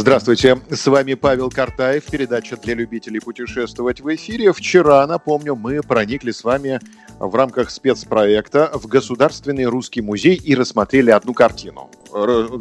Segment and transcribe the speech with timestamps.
[0.00, 4.52] Здравствуйте, с вами Павел Картаев, передача для любителей путешествовать в эфире.
[4.52, 6.78] Вчера, напомню, мы проникли с вами
[7.18, 11.90] в рамках спецпроекта в Государственный русский музей и рассмотрели одну картину.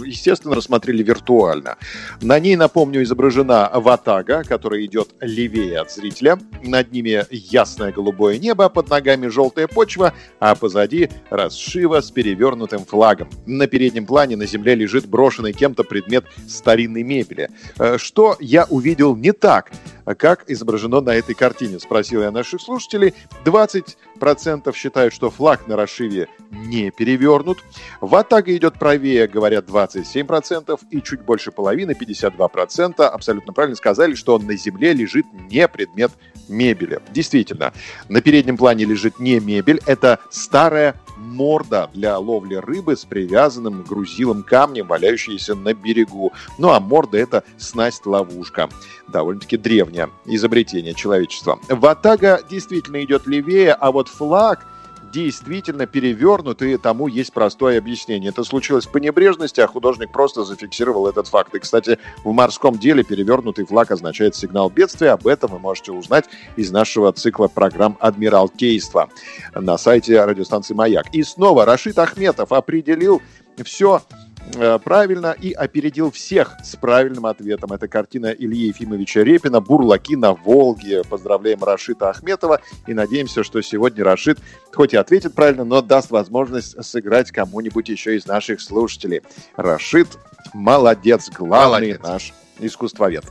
[0.04, 1.78] Естественно, рассмотрели виртуально.
[2.22, 6.40] На ней, напомню, изображена ватага, которая идет левее от зрителя.
[6.64, 13.30] Над ними ясное голубое небо, под ногами желтая почва, а позади расшива с перевернутым флагом.
[13.45, 17.27] На переднем плане на земле лежит брошенный кем-то предмет старинной мебели.
[17.80, 19.72] Э, что я увидел не так?
[20.05, 23.13] А как изображено на этой картине, спросил я наших слушателей.
[23.44, 27.58] 20% считают, что флаг на расшиве не перевернут.
[28.00, 34.55] Ватага идет правее, говорят 27%, и чуть больше половины, 52%, абсолютно правильно сказали, что на
[34.55, 36.11] земле лежит не предмет
[36.48, 37.02] мебели.
[37.11, 37.73] Действительно,
[38.08, 44.44] на переднем плане лежит не мебель, это старая морда для ловли рыбы с привязанным грузилом
[44.44, 46.34] камнем, валяющейся на берегу.
[46.58, 48.70] Ну а морда— это снасть-ловушка.
[49.08, 51.60] Довольно-таки древнее изобретение человечества.
[51.70, 54.66] Ватага действительно идет левее, а вот флаг—
[55.11, 58.30] действительно перевернут, и тому есть простое объяснение.
[58.30, 61.53] Это случилось по небрежности, а художник просто зафиксировал этот факт.
[61.55, 65.11] И, кстати, в морском деле перевернутый флаг означает сигнал бедствия.
[65.11, 69.09] Об этом вы можете узнать из нашего цикла программ «Адмиралтейство»
[69.55, 71.08] на сайте радиостанции «Маяк».
[71.14, 73.21] И снова Рашид Ахметов определил
[73.64, 74.02] все
[74.84, 77.73] правильно и опередил всех с правильным ответом.
[77.73, 81.04] Это картина Ильи Ефимовича Репина «Бурлаки на Волге».
[81.04, 84.39] Поздравляем Рашита Ахметова и надеемся, что сегодня Рашид
[84.73, 89.22] хоть и ответит правильно, но даст возможность сыграть кому-нибудь еще из наших слушателей.
[89.56, 90.08] Рашид
[90.54, 92.02] молодец, главный молодец.
[92.04, 93.26] наш искусствовед.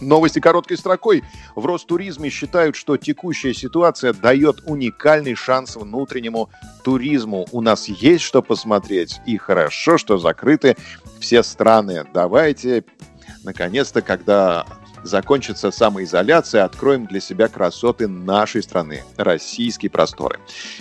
[0.00, 1.22] Новости короткой строкой.
[1.54, 6.50] В Ростуризме считают, что текущая ситуация дает уникальный шанс внутреннему
[6.84, 7.46] туризму.
[7.52, 9.20] У нас есть что посмотреть.
[9.26, 10.76] И хорошо, что закрыты
[11.18, 12.04] все страны.
[12.12, 12.84] Давайте,
[13.44, 14.66] наконец-то, когда
[15.02, 20.38] закончится самоизоляция, откроем для себя красоты нашей страны, российские просторы.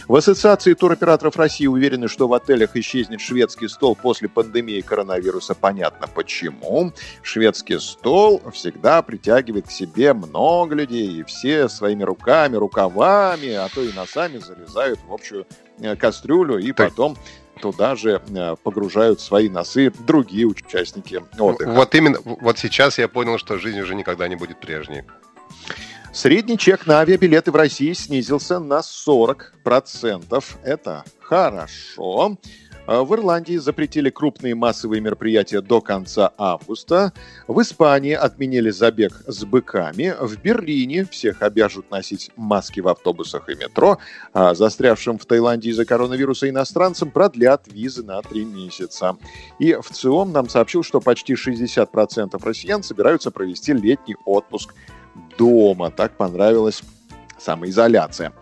[0.08, 5.56] В Ассоциации туроператоров России уверены, что в отелях исчезнет шведский стол после пандемии коронавируса.
[5.56, 6.94] Понятно почему.
[7.22, 13.82] Шведский стол всегда притягивает к себе много людей, и все своими руками, рукавами, а то
[13.82, 15.46] и носами залезают в общую
[15.80, 17.18] э, кастрюлю и потом
[17.62, 21.72] туда же э, погружают свои носы другие участники отдыха.
[21.72, 25.04] Вот именно, вот сейчас я понял, что жизнь уже никогда не будет прежней.
[26.14, 30.44] Средний чек на авиабилеты в России снизился на 40%.
[30.64, 32.38] Это хорошо.
[32.88, 37.14] А в Ирландии запретили крупные массовые мероприятия до конца августа.
[37.48, 40.14] В Испании отменили забег с быками.
[40.20, 43.98] В Берлине всех обяжут носить маски в автобусах и метро.
[44.34, 49.18] А застрявшим в Таиланде из-за коронавируса иностранцам продлят визы на три месяца.
[49.58, 54.76] И в ЦИОМ нам сообщил, что почти 60% россиян собираются провести летний отпуск
[55.40, 55.90] дома.
[55.90, 56.84] Так понравилось
[57.46, 58.34] самоизоляция.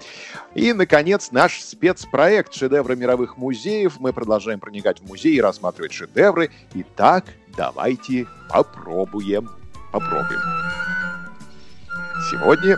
[0.55, 3.99] И, наконец, наш спецпроект «Шедевры мировых музеев».
[3.99, 6.49] Мы продолжаем проникать в музей и рассматривать шедевры.
[6.73, 7.25] Итак,
[7.57, 9.49] давайте попробуем.
[9.91, 10.39] Попробуем.
[12.31, 12.77] Сегодня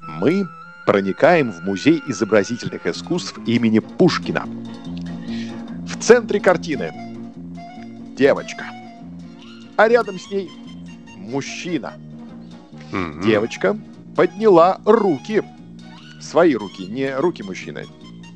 [0.00, 0.46] мы
[0.84, 4.46] проникаем в Музей изобразительных искусств имени Пушкина.
[5.86, 6.92] В центре картины
[8.16, 8.64] девочка,
[9.76, 10.48] а рядом с ней
[11.16, 11.94] мужчина.
[12.92, 13.24] Mm-hmm.
[13.24, 13.76] Девочка
[14.16, 15.42] подняла руки.
[16.20, 17.84] Свои руки, не руки мужчины.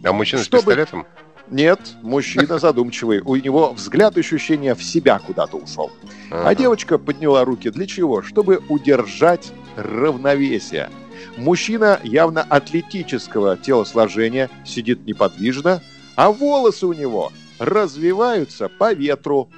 [0.04, 0.62] А мужчина Чтобы...
[0.62, 1.06] с пистолетом?
[1.50, 3.20] Нет, мужчина задумчивый.
[3.20, 5.90] У него взгляд ощущения в себя куда-то ушел.
[6.30, 8.22] А девочка подняла руки для чего?
[8.22, 10.90] Чтобы удержать равновесие.
[11.36, 15.82] Мужчина явно атлетического телосложения сидит неподвижно,
[16.16, 19.50] а волосы у него развиваются по ветру.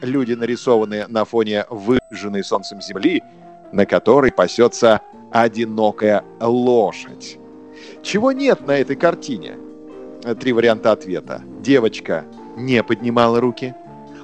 [0.00, 3.22] Люди нарисованы на фоне выжженной солнцем земли,
[3.72, 5.00] на которой пасется
[5.30, 7.38] одинокая лошадь.
[8.02, 9.56] Чего нет на этой картине?
[10.38, 11.42] Три варианта ответа.
[11.60, 12.24] Девочка
[12.56, 13.74] не поднимала руки.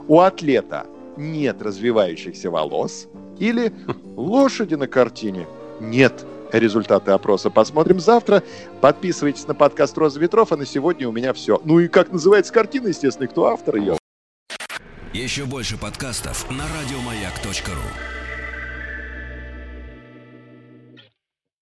[0.09, 3.09] У атлета нет развивающихся волос.
[3.39, 3.73] Или
[4.17, 5.47] лошади на картине
[5.81, 6.25] нет.
[6.53, 8.43] Результаты опроса посмотрим завтра.
[8.81, 11.61] Подписывайтесь на подкаст «Роза ветров», а на сегодня у меня все.
[11.65, 13.99] Ну и как называется картина, естественно, кто автор ее.
[15.13, 18.26] Еще больше подкастов на радиомаяк.ру